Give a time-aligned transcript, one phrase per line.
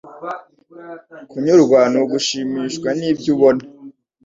[1.29, 3.63] Kunyurwa ni ugushimishwa n'ibyo ubona,